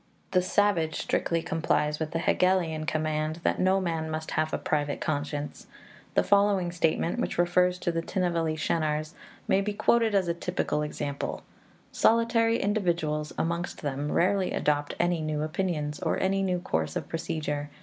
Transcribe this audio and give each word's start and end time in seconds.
The 0.31 0.41
savage 0.41 0.95
strictly 0.99 1.43
complies 1.43 1.99
with 1.99 2.09
the 2.09 2.17
Hegelian 2.17 2.87
command 2.87 3.35
that 3.43 3.59
no 3.59 3.79
man 3.79 4.09
must 4.09 4.31
have 4.31 4.51
a 4.51 4.57
private 4.57 4.99
conscience. 4.99 5.67
The 6.15 6.23
following 6.23 6.71
statement, 6.71 7.19
which 7.19 7.37
refers 7.37 7.77
to 7.77 7.91
the 7.91 8.01
Tinnevelly 8.01 8.57
Shanars, 8.57 9.13
may 9.47 9.61
be 9.61 9.73
quoted 9.73 10.15
as 10.15 10.27
a 10.27 10.33
typical 10.33 10.81
example: 10.81 11.43
'Solitary 11.91 12.57
individuals 12.59 13.31
amongst 13.37 13.83
them 13.83 14.11
rarely 14.11 14.51
adopt 14.53 14.95
any 14.99 15.21
new 15.21 15.43
opinions, 15.43 15.99
or 15.99 16.19
any 16.19 16.41
new 16.41 16.57
course 16.57 16.95
of 16.95 17.07
procedure. 17.07 17.69